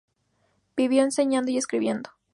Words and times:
Vivió 0.75 1.03
enseñando 1.03 1.51
y 1.51 1.57
escribiendo. 1.59 2.09